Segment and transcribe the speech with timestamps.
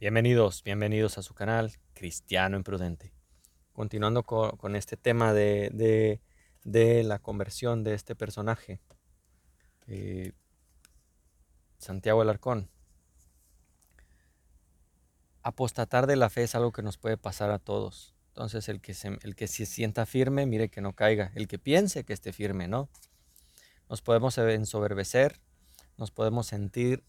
[0.00, 3.12] Bienvenidos, bienvenidos a su canal Cristiano Imprudente.
[3.72, 6.20] Continuando con, este tema de,
[6.64, 8.80] la conversión de este personaje,
[9.86, 10.32] eh,
[11.78, 12.68] Santiago Alarcón.
[15.42, 18.16] Apostatar de la fe es algo que nos puede pasar a todos.
[18.28, 21.30] Entonces el que, se, el que se sienta firme, mire que no caiga.
[21.36, 22.88] El que piense que esté firme, ¿no?
[23.88, 25.40] Nos podemos ensoberbecer,
[25.96, 27.04] nos podemos sentir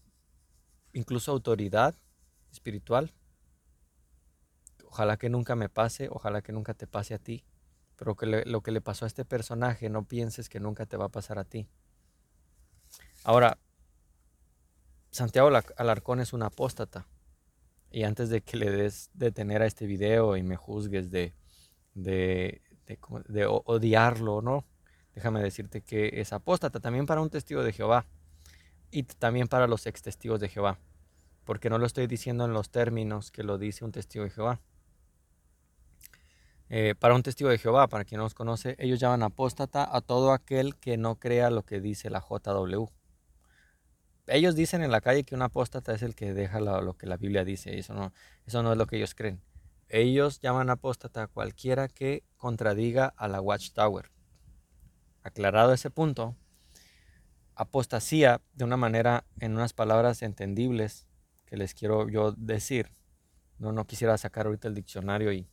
[0.92, 1.96] incluso autoridad
[2.56, 3.12] espiritual.
[4.88, 7.44] Ojalá que nunca me pase, ojalá que nunca te pase a ti.
[7.96, 11.06] Pero que lo que le pasó a este personaje, no pienses que nunca te va
[11.06, 11.68] a pasar a ti.
[13.24, 13.58] Ahora,
[15.10, 17.06] Santiago Alarcón es un apóstata.
[17.90, 21.34] Y antes de que le des detener a este video y me juzgues de,
[21.94, 24.66] de, de, odiarlo, ¿no?
[25.14, 28.06] Déjame decirte que es apóstata también para un testigo de Jehová
[28.90, 30.78] y también para los ex testigos de Jehová
[31.46, 34.60] porque no lo estoy diciendo en los términos que lo dice un testigo de Jehová.
[36.68, 40.00] Eh, para un testigo de Jehová, para quien no los conoce, ellos llaman apóstata a
[40.00, 42.86] todo aquel que no crea lo que dice la JW.
[44.26, 47.16] Ellos dicen en la calle que un apóstata es el que deja lo, que la
[47.16, 48.12] Biblia dice, eso no,
[48.44, 49.40] eso no es lo que ellos creen.
[49.88, 54.10] Ellos llaman apóstata a cualquiera que contradiga a la Watchtower.
[55.22, 56.34] Aclarado ese punto,
[57.54, 61.06] apostasía de una manera, en unas palabras entendibles,
[61.46, 62.92] que les quiero yo decir.
[63.58, 65.48] No, no quisiera sacar ahorita el diccionario y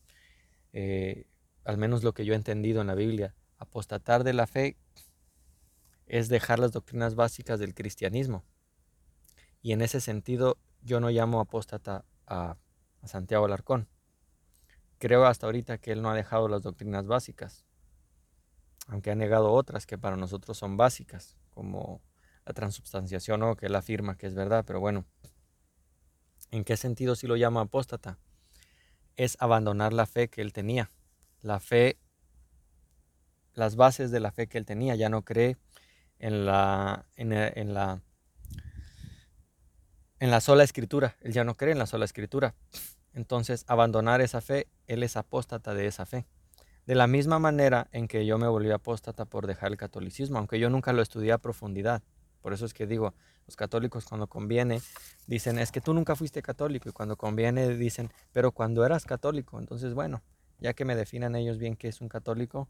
[0.74, 1.26] eh,
[1.64, 4.78] al menos lo que yo he entendido en la Biblia, apostatar de la fe
[6.06, 8.44] es dejar las doctrinas básicas del cristianismo.
[9.62, 12.58] Y en ese sentido yo no llamo apóstata a,
[13.02, 13.88] a Santiago Alarcón.
[14.98, 17.66] Creo hasta ahorita que él no ha dejado las doctrinas básicas,
[18.88, 22.02] aunque ha negado otras que para nosotros son básicas, como
[22.46, 25.06] la transubstanciación o que él afirma que es verdad, pero bueno,
[26.54, 28.20] ¿En qué sentido si lo llama apóstata?
[29.16, 30.92] Es abandonar la fe que él tenía.
[31.42, 31.98] La fe,
[33.56, 34.94] las bases de la fe que él tenía.
[34.94, 35.58] Ya no cree
[36.20, 37.32] en la, en,
[37.74, 38.02] la,
[40.20, 41.16] en la sola escritura.
[41.22, 42.54] Él ya no cree en la sola escritura.
[43.16, 46.28] Entonces, abandonar esa fe, él es apóstata de esa fe.
[46.86, 50.60] De la misma manera en que yo me volví apóstata por dejar el catolicismo, aunque
[50.60, 52.04] yo nunca lo estudié a profundidad.
[52.44, 53.16] Por eso es que digo,
[53.48, 54.82] los católicos cuando conviene
[55.28, 56.90] dicen, es que tú nunca fuiste católico.
[56.90, 59.60] Y cuando conviene dicen, pero cuando eras católico.
[59.60, 60.22] Entonces, bueno,
[60.60, 62.68] ya que me definan ellos bien qué es un católico.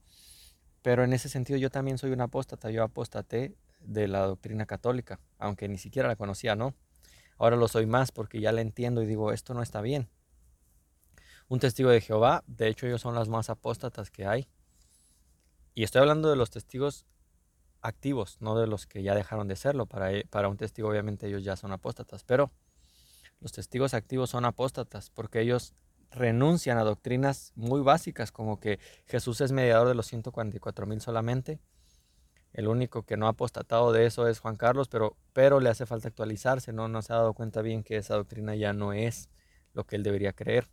[0.84, 2.70] Pero en ese sentido yo también soy un apóstata.
[2.70, 6.76] Yo apostaté de la doctrina católica, aunque ni siquiera la conocía, ¿no?
[7.40, 10.08] Ahora lo soy más porque ya la entiendo y digo, esto no está bien.
[11.48, 14.48] Un testigo de Jehová, de hecho ellos son las más apóstatas que hay.
[15.74, 17.08] Y estoy hablando de los testigos
[17.84, 19.86] activos, no de los que ya dejaron de serlo.
[19.86, 22.52] Para, e, para un testigo obviamente ellos ya son apóstatas, pero
[23.40, 25.76] los testigos activos son apóstatas porque ellos
[26.10, 31.60] renuncian a doctrinas muy básicas como que Jesús es mediador de los 144 mil solamente.
[32.54, 35.86] El único que no ha apostatado de eso es Juan Carlos, pero, pero le hace
[35.88, 36.88] falta actualizarse, ¿no?
[36.88, 39.30] no se ha dado cuenta bien que esa doctrina ya no es
[39.74, 40.70] lo que él debería creer.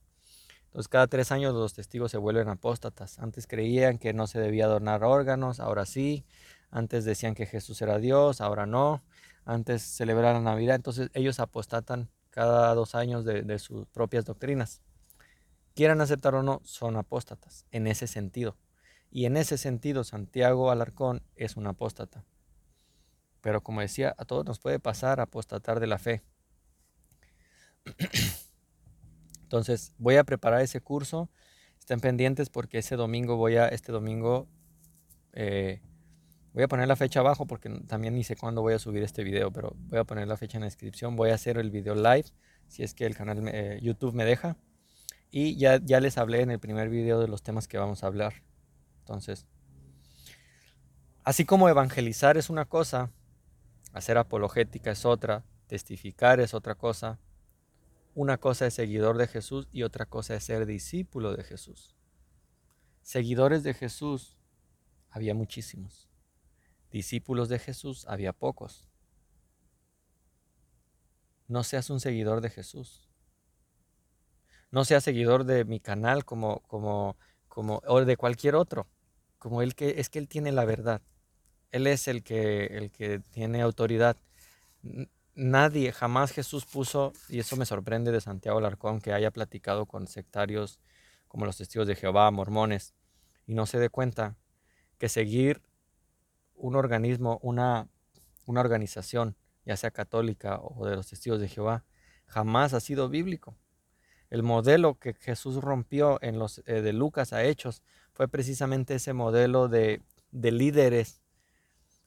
[0.66, 3.19] Entonces cada tres años los testigos se vuelven apóstatas.
[3.19, 6.25] Antes creían que no se debía donar órganos, ahora sí.
[6.70, 9.03] Antes decían que Jesús era Dios, ahora no.
[9.44, 14.80] Antes celebraban la Navidad, entonces ellos apostatan cada dos años de, sus propias doctrinas.
[15.75, 18.56] Quieran aceptar o no, son apóstatas en ese sentido.
[19.10, 22.25] Y en ese sentido, Santiago Alarcón es un apóstata.
[23.41, 26.22] Pero como decía, a todos nos puede pasar apostatar de la fe.
[29.42, 31.28] Entonces, voy a preparar ese curso.
[31.80, 34.47] Estén pendientes porque ese domingo voy a, este domingo
[35.32, 35.80] eh,
[36.52, 39.22] Voy a poner la fecha abajo porque también ni sé cuándo voy a subir este
[39.22, 41.14] video, pero voy a poner la fecha en la descripción.
[41.14, 42.24] Voy a hacer el video live
[42.66, 44.56] si es que el canal eh, YouTube me deja.
[45.30, 48.08] Y ya, ya les hablé en el primer video de los temas que vamos a
[48.08, 48.42] hablar.
[48.98, 49.46] Entonces,
[51.22, 53.12] así como evangelizar es una cosa,
[53.92, 57.20] hacer apologética es otra, testificar es otra cosa.
[58.16, 61.94] Una cosa es seguidor de Jesús y otra cosa es ser discípulo de Jesús.
[63.03, 64.36] Seguidores de Jesús
[65.10, 66.09] había muchísimos
[66.91, 68.89] discípulos de Jesús había pocos.
[71.48, 73.09] No seas un seguidor de Jesús.
[74.71, 77.16] No seas seguidor de mi canal como, como,
[77.48, 78.87] como, o de cualquier otro.
[79.39, 81.03] Como él que, es que él tiene la verdad.
[81.71, 84.16] Él es el que, el que tiene autoridad.
[85.34, 90.07] Nadie, jamás Jesús puso, y eso me sorprende de Santiago Alarcón, que haya platicado con
[90.07, 90.78] sectarios
[91.28, 92.95] como los testigos de Jehová, mormones,
[93.47, 94.37] y no se dé cuenta
[94.98, 95.63] que seguir
[96.60, 97.89] un organismo, una,
[98.47, 101.84] una organización, ya sea católica o de los testigos de Jehová,
[102.27, 103.57] jamás ha sido bíblico.
[104.30, 109.12] El modelo que Jesús rompió en los eh, de Lucas a Hechos fue precisamente ese
[109.12, 111.21] modelo de, de líderes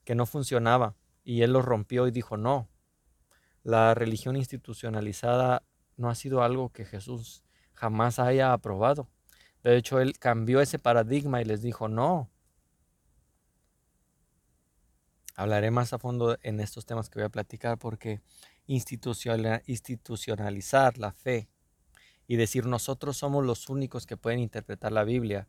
[0.06, 2.70] que no funcionaba y él lo rompió y dijo, no,
[3.64, 5.64] la religión institucionalizada
[5.98, 9.08] no ha sido algo que Jesús jamás haya aprobado.
[9.64, 12.30] De hecho, él cambió ese paradigma y les dijo, no.
[15.36, 18.22] Hablaré más a fondo en estos temas que voy a platicar porque
[18.68, 21.50] institucionalizar la fe
[22.28, 25.48] y decir nosotros somos los únicos que pueden interpretar la Biblia,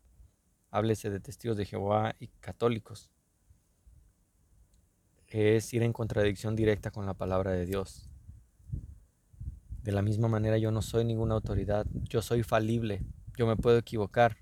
[0.70, 3.10] háblese de testigos de Jehová y católicos,
[5.28, 8.08] es ir en contradicción directa con la palabra de Dios.
[9.82, 13.02] De la misma manera yo no soy ninguna autoridad, yo soy falible,
[13.36, 14.38] yo me puedo equivocar.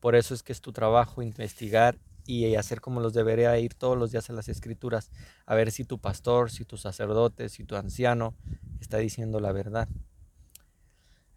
[0.00, 3.98] Por eso es que es tu trabajo investigar y hacer como los debería ir todos
[3.98, 5.10] los días a las escrituras,
[5.46, 8.34] a ver si tu pastor, si tu sacerdote, si tu anciano
[8.80, 9.88] está diciendo la verdad.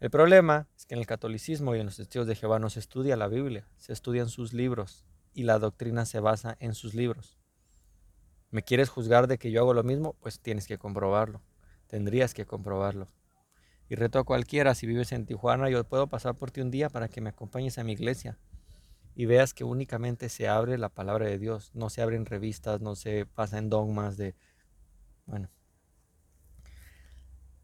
[0.00, 2.80] El problema es que en el catolicismo y en los testigos de Jehová no se
[2.80, 5.04] estudia la Biblia, se estudian sus libros
[5.34, 7.38] y la doctrina se basa en sus libros.
[8.50, 10.14] ¿Me quieres juzgar de que yo hago lo mismo?
[10.20, 11.42] Pues tienes que comprobarlo,
[11.86, 13.08] tendrías que comprobarlo.
[13.90, 16.88] Y reto a cualquiera, si vives en Tijuana, yo puedo pasar por ti un día
[16.90, 18.38] para que me acompañes a mi iglesia
[19.18, 22.94] y veas que únicamente se abre la palabra de Dios, no se abren revistas, no
[22.94, 24.36] se pasa en dogmas de,
[25.26, 25.50] bueno,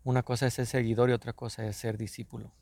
[0.02, 2.52] una cosa es ser seguidor y otra cosa es ser discípulo.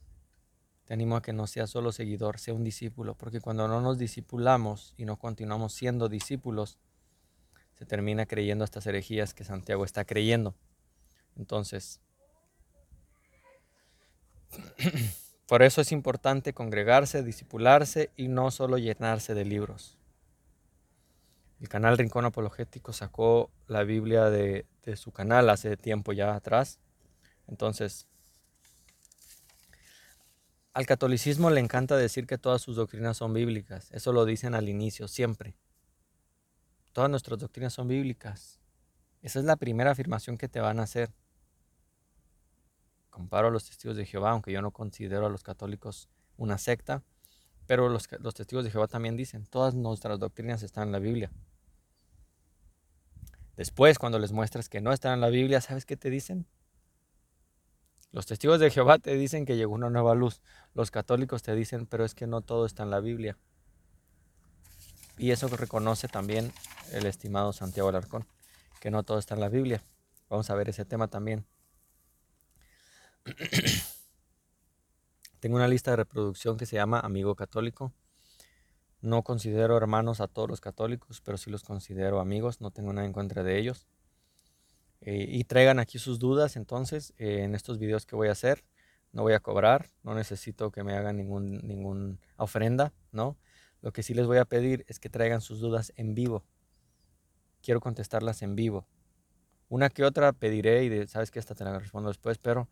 [0.84, 3.96] Te animo a que no seas solo seguidor, sea un discípulo, porque cuando no nos
[3.96, 6.78] discipulamos y no continuamos siendo discípulos,
[7.78, 10.54] se termina creyendo estas herejías que Santiago está creyendo.
[11.34, 11.98] Entonces,
[15.52, 19.98] por eso es importante congregarse, disipularse y no solo llenarse de libros.
[21.60, 24.64] El canal Rincón Apologético sacó la Biblia de,
[24.96, 26.78] su canal hace tiempo ya atrás.
[27.48, 28.06] Entonces,
[30.72, 33.90] al catolicismo le encanta decir que todas sus doctrinas son bíblicas.
[33.92, 35.54] Eso lo dicen al inicio, siempre.
[36.94, 38.58] Todas nuestras doctrinas son bíblicas.
[39.20, 41.10] Esa es la primera afirmación que te van a hacer
[43.22, 47.04] comparo a los testigos de Jehová, aunque yo no considero a los católicos una secta,
[47.68, 51.30] pero los, testigos de Jehová también dicen, todas nuestras doctrinas están en la Biblia.
[53.56, 56.48] Después, cuando les muestras que no están en la Biblia, ¿sabes qué te dicen?
[58.10, 60.42] Los testigos de Jehová te dicen que llegó una nueva luz.
[60.74, 63.38] Los católicos te dicen, pero es que no todo está en la Biblia.
[65.16, 66.52] Y eso reconoce también
[66.90, 68.26] el estimado Santiago Alarcón,
[68.80, 69.80] que no todo está en la Biblia.
[70.28, 71.46] Vamos a ver ese tema también.
[75.40, 77.92] Tengo una lista de reproducción que se llama Amigo Católico.
[79.00, 83.06] No considero hermanos a todos los católicos, pero sí los considero amigos, no tengo nada
[83.06, 83.86] en contra de ellos.
[85.00, 88.64] Eh, y traigan aquí sus dudas entonces eh, en estos videos que voy a hacer.
[89.12, 93.36] No voy a cobrar, no necesito que me hagan ningún, ninguna ofrenda, ¿no?
[93.82, 96.44] Lo que sí les voy a pedir es que traigan sus dudas en vivo.
[97.60, 98.86] Quiero contestarlas en vivo.
[99.68, 102.68] Una que otra pediré y sabes que esta te la respondo después, pero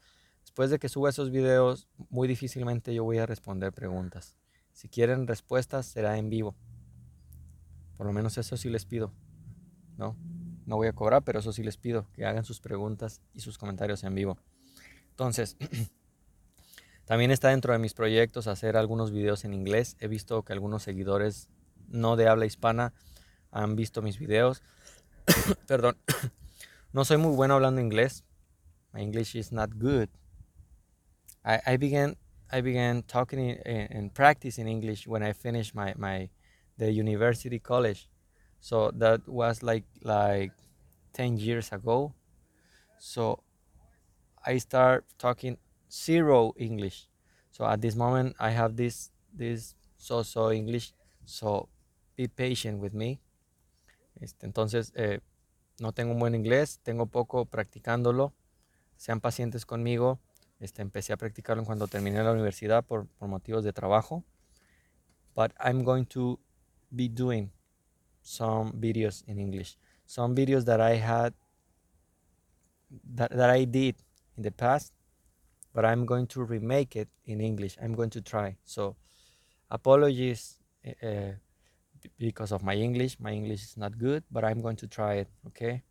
[0.50, 4.36] Después de que suba esos videos, muy difícilmente yo voy a responder preguntas.
[4.72, 6.56] Si quieren respuestas, será en vivo.
[7.96, 9.12] Por lo menos eso sí les pido.
[9.96, 10.16] ¿no?
[10.66, 13.58] No voy a cobrar, pero eso sí les pido, que hagan sus preguntas y sus
[13.58, 14.38] comentarios en vivo.
[15.10, 15.56] Entonces,
[17.04, 19.96] también está dentro de mis proyectos hacer algunos videos en inglés.
[20.00, 21.48] He visto que algunos seguidores
[21.86, 22.92] no de habla hispana
[23.52, 24.64] han visto mis videos.
[25.68, 25.96] Perdón,
[26.92, 28.24] no soy muy bueno hablando inglés.
[28.92, 30.08] My English is not good.
[31.44, 32.16] I, I began
[32.52, 36.28] I began talking and practicing English when I finished my, my
[36.78, 38.08] the university college.
[38.60, 40.52] So that was like like
[41.12, 42.14] 10 years ago.
[42.98, 43.42] So
[44.44, 45.58] I start talking
[45.90, 47.08] zero English.
[47.52, 50.92] So at this moment I have this this so so English.
[51.24, 51.68] So
[52.16, 53.20] be patient with me.
[54.20, 55.20] Este, entonces eh,
[55.78, 58.34] no tengo un buen inglés, tengo poco practicándolo.
[58.98, 60.18] Sean pacientes conmigo.
[60.60, 64.24] Este, empecé a practicarlo cuando terminé la universidad por, por motivos de trabajo.
[65.34, 66.38] But I'm going to
[66.94, 67.50] be doing
[68.22, 69.78] some videos in English.
[70.06, 71.32] Some videos that I had,
[73.14, 73.96] that, that I did
[74.36, 74.92] in the past,
[75.72, 77.78] but I'm going to remake it in English.
[77.80, 78.56] I'm going to try.
[78.64, 78.96] So,
[79.70, 80.58] apologies
[81.02, 81.32] uh,
[82.18, 83.18] because of my English.
[83.20, 85.82] My English is not good, but I'm going to try it, okay?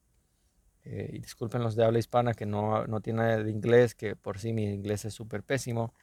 [0.92, 4.40] Eh, y disculpen los de habla hispana que no, no tienen de inglés, que por
[4.40, 5.94] sí mi inglés es súper pésimo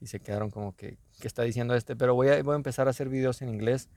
[0.00, 1.94] y se quedaron como que, ¿qué está diciendo este?
[1.94, 3.88] Pero voy a, voy a empezar a hacer videos en inglés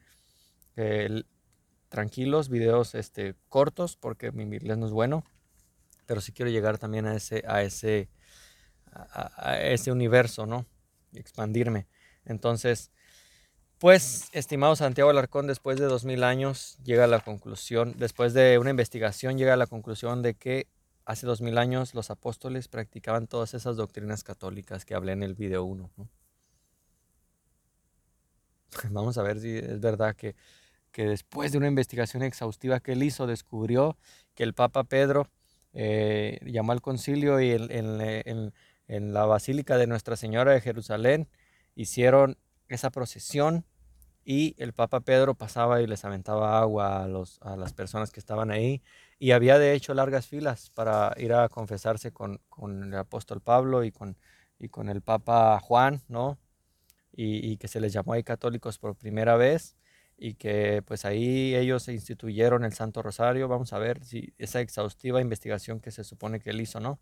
[1.89, 5.23] tranquilos, videos este, cortos, porque mi inglés no es bueno,
[6.05, 8.09] pero sí quiero llegar también a ese, a ese,
[8.91, 10.65] a, ese universo, ¿no?
[11.13, 11.87] expandirme.
[12.25, 12.91] Entonces,
[13.79, 18.57] pues, estimado Santiago Alarcón, después de dos mil años llega a la conclusión, después de
[18.57, 20.67] una investigación llega a la conclusión de que
[21.05, 25.35] hace dos mil años los apóstoles practicaban todas esas doctrinas católicas que hablé en el
[25.35, 25.89] video 1.
[28.91, 30.35] Vamos a ver si es verdad que,
[30.93, 33.97] después de una investigación exhaustiva que él hizo, descubrió
[34.33, 35.29] que el Papa Pedro
[35.73, 41.27] eh, llamó al concilio y en la Basílica de Nuestra Señora de Jerusalén
[41.75, 43.65] hicieron esa procesión
[44.25, 48.19] y el Papa Pedro pasaba y les aventaba agua a, los, a las personas que
[48.19, 48.81] estaban ahí
[49.19, 52.41] y había de hecho largas filas para ir a confesarse con,
[52.83, 54.17] el apóstol Pablo y con,
[54.59, 56.39] y con el Papa Juan, ¿no?
[57.17, 59.77] Y, que se les llamó ahí católicos por primera vez
[60.17, 63.47] y que pues ahí ellos instituyeron el Santo Rosario.
[63.47, 66.99] Vamos a ver si esa exhaustiva investigación que se supone que él hizo, ¿no?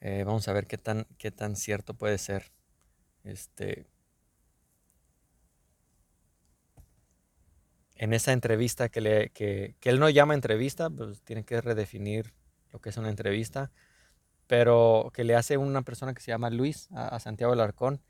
[0.00, 2.52] Eh, vamos a ver qué tan, qué tan cierto puede ser.
[3.26, 3.86] Este,
[7.96, 12.32] en esa entrevista que, él no llama entrevista, pues tiene que redefinir
[12.72, 13.72] lo que es una entrevista,
[14.46, 18.00] pero que le hace una persona que se llama Luis a, Santiago Alarcón.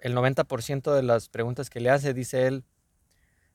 [0.00, 2.64] El 90% de las preguntas que le hace, dice él,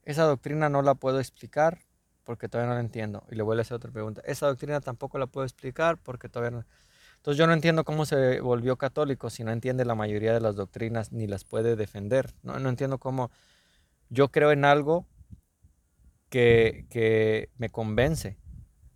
[0.03, 1.79] esa doctrina no la puedo explicar
[2.24, 3.25] porque todavía no la entiendo.
[3.29, 6.60] Y le vuelve a hacer otra pregunta, esa doctrina tampoco la puedo explicar porque todavía
[6.60, 6.65] no...
[7.20, 10.56] Entonces yo no entiendo cómo se volvió católico si no entiende la mayoría de las
[10.56, 12.34] doctrinas ni las puede defender.
[12.44, 13.30] No, no entiendo cómo
[14.10, 15.06] yo creo en algo
[16.30, 18.38] que, me convence.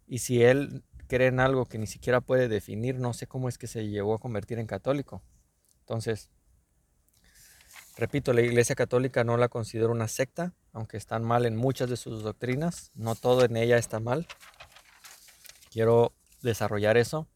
[0.08, 3.58] Y si él cree en algo que ni siquiera puede definir, no sé cómo es
[3.58, 5.22] que se llegó a convertir en católico.
[5.82, 6.32] Entonces,
[7.98, 11.98] repito, la Iglesia Católica no la considero una secta, aunque están mal en muchas de
[11.98, 12.92] sus doctrinas.
[12.96, 14.28] No todo en ella está mal.
[15.72, 17.28] Quiero desarrollar eso.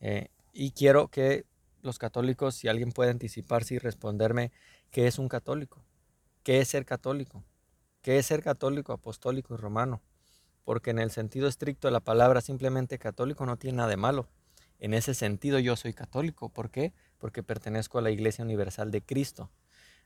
[0.00, 1.44] Eh, y quiero que
[1.82, 4.52] los católicos, si alguien puede anticiparse y responderme
[4.90, 5.84] qué es un católico,
[6.42, 7.44] qué es ser católico,
[8.02, 10.02] qué es ser católico, apostólico y romano.
[10.64, 14.28] Porque en el sentido estricto de la palabra simplemente católico no tiene nada de malo.
[14.78, 16.50] En ese sentido yo soy católico.
[16.50, 16.92] ¿Por qué?
[17.18, 19.50] Porque pertenezco a la Iglesia Universal de Cristo,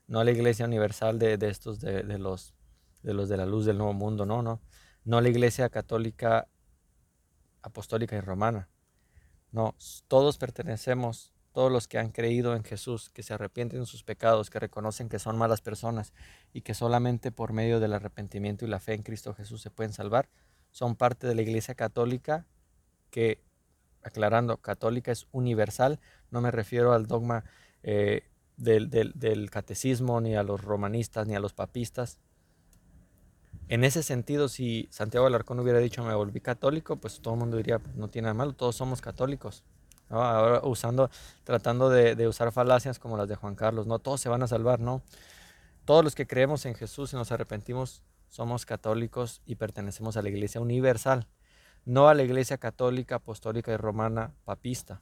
[0.07, 2.55] no a la Iglesia Universal de, estos, de, los,
[3.03, 4.61] de los de la luz del nuevo mundo, no, no.
[5.05, 6.49] No a la Iglesia Católica
[7.63, 8.69] Apostólica y Romana.
[9.53, 9.75] No,
[10.09, 14.49] todos pertenecemos, todos los que han creído en Jesús, que se arrepienten de sus pecados,
[14.49, 16.15] que reconocen que son malas personas
[16.53, 19.93] y que solamente por medio del arrepentimiento y la fe en Cristo Jesús se pueden
[19.93, 20.31] salvar,
[20.71, 22.47] son parte de la Iglesia Católica
[23.11, 23.43] que,
[24.03, 27.45] aclarando, católica es universal, no me refiero al dogma
[27.83, 28.23] eh,
[28.57, 32.19] del, del catecismo, ni a los romanistas, ni a los papistas,
[33.73, 37.57] en ese sentido, si Santiago Alarcón hubiera dicho me volví católico, pues todo el mundo
[37.57, 39.65] diría, pues, no tiene nada malo, todos somos católicos.
[40.11, 41.11] Ahora usando,
[41.43, 44.79] tratando de, usar falacias como las de Juan Carlos, no todos se van a salvar,
[44.79, 45.01] no.
[45.87, 50.29] Todos los que creemos en Jesús y nos arrepentimos somos católicos y pertenecemos a la
[50.29, 51.27] iglesia universal,
[51.87, 55.01] no a la iglesia católica, apostólica y romana papista.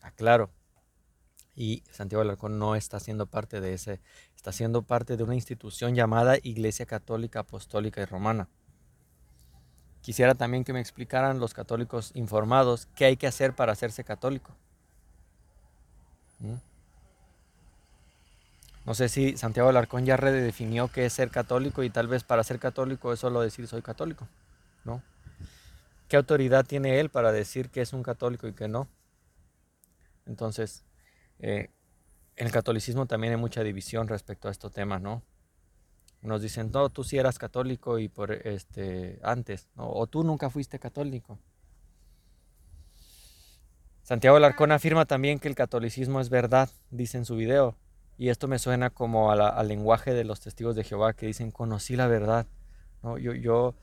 [0.00, 0.52] Aclaro,
[1.54, 4.00] y Santiago Alarcón no está siendo parte de ese,
[4.36, 8.48] está siendo parte de una institución llamada Iglesia Católica Apostólica y Romana.
[10.00, 14.52] Quisiera también que me explicaran los católicos informados qué hay que hacer para hacerse católico.
[16.40, 16.54] ¿Mm?
[18.84, 22.42] No sé si Santiago Alarcón ya redefinió qué es ser católico y tal vez para
[22.42, 24.26] ser católico es solo decir soy católico,
[24.84, 25.02] ¿no?
[26.08, 28.88] ¿Qué autoridad tiene él para decir que es un católico y que no?
[30.26, 30.82] Entonces,
[31.42, 31.68] eh,
[32.36, 35.22] en el catolicismo también hay mucha división respecto a estos temas, ¿no?
[36.22, 40.78] Unos dicen, no, tú sí eras católico y por este antes, o tú nunca fuiste
[40.78, 41.38] católico.
[44.04, 47.76] Santiago Alarcón afirma también que el catolicismo es verdad, dice en su video,
[48.18, 51.96] y esto me suena como al lenguaje de los testigos de Jehová que dicen, conocí
[51.96, 52.46] la verdad.
[53.02, 53.18] ¿No?
[53.18, 53.74] Yo, yo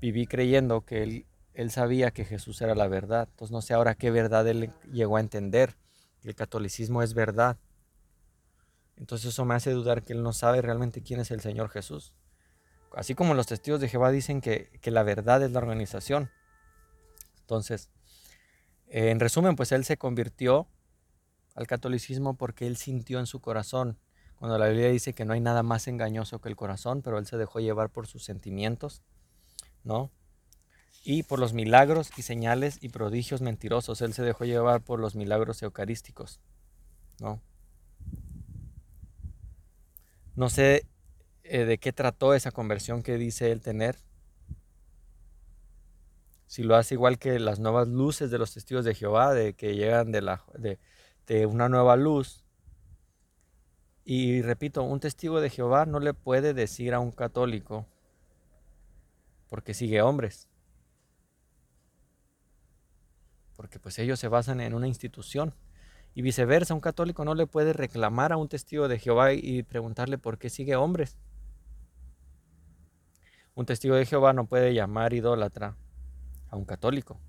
[0.00, 3.96] viví creyendo que él, él sabía que Jesús era la verdad, entonces no sé ahora
[3.96, 5.74] qué verdad él llegó a entender
[6.24, 7.58] el catolicismo es verdad.
[8.96, 12.14] Entonces eso me hace dudar que él no sabe realmente quién es el Señor Jesús.
[12.94, 16.30] Así como los testigos de Jehová dicen que, la verdad es la organización.
[17.40, 17.90] Entonces,
[18.88, 20.68] en resumen, pues él se convirtió
[21.54, 23.98] al catolicismo porque él sintió en su corazón,
[24.36, 27.26] cuando la Biblia dice que no hay nada más engañoso que el corazón, pero él
[27.26, 29.02] se dejó llevar por sus sentimientos,
[29.84, 30.10] ¿no?
[31.02, 34.02] Y por los milagros y señales y prodigios mentirosos.
[34.02, 36.40] Él se dejó llevar por los milagros eucarísticos.
[37.20, 37.40] ¿no?
[40.36, 40.86] No sé
[41.44, 43.96] eh, de qué trató esa conversión que dice él tener.
[46.46, 49.76] Si lo hace igual que las nuevas luces de los testigos de Jehová, de que
[49.76, 50.78] llegan de la, de,
[51.46, 52.44] una nueva luz.
[54.04, 57.86] Y repito, un testigo de Jehová no le puede decir a un católico
[59.48, 60.49] porque sigue hombres.
[63.60, 65.54] Porque pues ellos se basan en una institución.
[66.14, 70.16] Y viceversa, un católico no le puede reclamar a un testigo de Jehová y preguntarle
[70.16, 71.18] por qué sigue hombres.
[73.54, 75.76] Un testigo de Jehová no puede llamar idólatra
[76.48, 77.20] a un católico.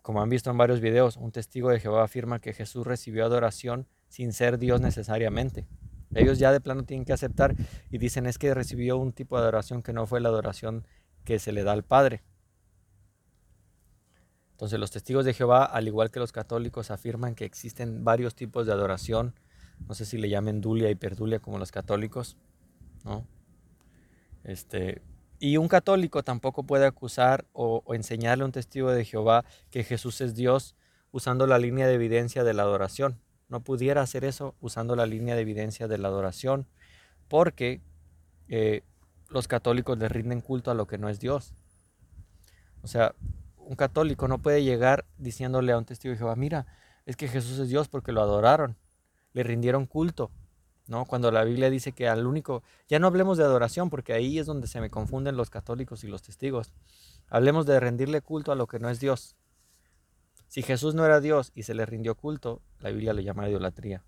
[0.00, 3.86] Como han visto en varios videos, un testigo de Jehová afirma que Jesús recibió adoración
[4.08, 5.66] sin ser Dios necesariamente.
[6.14, 7.54] Ellos ya de plano tienen que aceptar
[7.90, 10.86] y dicen es que recibió un tipo de adoración que no fue la adoración
[11.22, 12.22] que se le da al Padre.
[14.56, 18.64] Entonces los testigos de Jehová, al igual que los católicos, afirman que existen varios tipos
[18.64, 19.34] de adoración.
[19.86, 22.38] No sé si le llamen dulia y perdulia como los católicos,
[23.04, 23.26] ¿no?
[24.44, 25.02] Este,
[25.38, 30.22] y un católico tampoco puede acusar o, enseñarle a un testigo de Jehová que Jesús
[30.22, 30.74] es Dios
[31.12, 33.20] usando la línea de evidencia de la adoración.
[33.50, 36.66] No pudiera hacer eso usando la línea de evidencia de la adoración
[37.28, 37.82] porque
[38.48, 38.84] eh,
[39.28, 41.52] los católicos le rinden culto a lo que no es Dios.
[42.80, 43.14] O sea,
[43.66, 46.66] un católico no puede llegar diciéndole a un testigo de Jehová, mira,
[47.04, 48.76] es que Jesús es Dios porque lo adoraron,
[49.32, 50.30] le rindieron culto,
[50.86, 51.04] ¿no?
[51.04, 54.46] Cuando la Biblia dice que al único, ya no hablemos de adoración porque ahí es
[54.46, 56.72] donde se me confunden los católicos y los testigos.
[57.28, 59.36] Hablemos de rendirle culto a lo que no es Dios.
[60.46, 64.04] Si Jesús no era Dios y se le rindió culto, la Biblia le llama idolatría.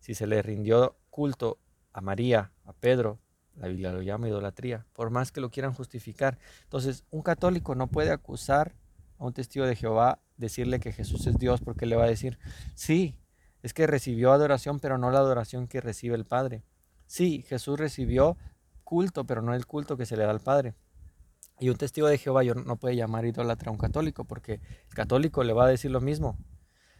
[0.00, 1.58] Si se le rindió culto
[1.92, 3.18] a María, a Pedro,
[3.56, 6.38] la Biblia lo llama idolatría, por más que lo quieran justificar.
[6.64, 8.74] Entonces, un católico no puede acusar
[9.18, 12.38] a un testigo de Jehová, decirle que Jesús es Dios, porque le va a decir,
[12.74, 13.18] sí,
[13.62, 16.62] es que recibió adoración, pero no la adoración que recibe el Padre.
[17.06, 18.36] Sí, Jesús recibió
[18.84, 20.74] culto, pero no el culto que se le da al Padre.
[21.58, 25.42] Y un testigo de Jehová no puede llamar idólatra a un católico, porque el católico
[25.42, 26.38] le va a decir lo mismo.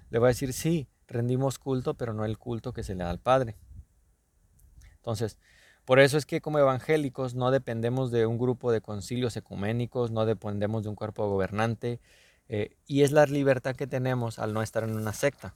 [0.08, 3.10] Le va a decir, sí, rendimos culto, pero no el culto que se le da
[3.10, 3.56] al Padre.
[4.96, 5.38] Entonces,
[5.86, 10.26] por eso es que como evangélicos no dependemos de un grupo de concilios ecuménicos, no
[10.26, 12.00] dependemos de un cuerpo gobernante,
[12.48, 15.54] eh, y es la libertad que tenemos al no estar en una secta.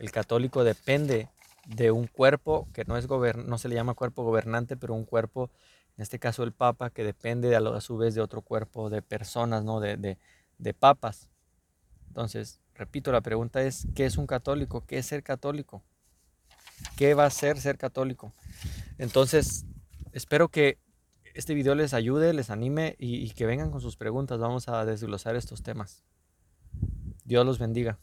[0.00, 1.28] El católico depende
[1.66, 5.50] de un cuerpo que no, es no se le llama cuerpo gobernante, pero un cuerpo,
[5.96, 9.62] en este caso el Papa, que depende a, su vez de otro cuerpo de personas,
[9.62, 9.78] ¿no?
[9.78, 10.18] de,
[10.58, 11.30] de papas.
[12.08, 14.84] Entonces, repito, la pregunta es, ¿qué es un católico?
[14.84, 15.84] ¿Qué es ser católico?
[16.96, 18.32] ¿Qué va a ser ser católico?
[18.98, 19.66] Entonces,
[20.12, 20.78] espero que
[21.34, 24.38] este video les ayude, les anime y, que vengan con sus preguntas.
[24.38, 26.04] Vamos a desglosar estos temas.
[27.24, 27.98] Dios los bendiga.